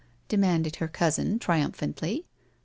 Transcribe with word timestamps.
demanded 0.29 0.77
her 0.77 0.87
cousin 0.87 1.37
triumphantly. 1.37 2.25